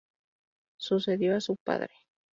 [0.77, 1.93] Sucedió a su padre.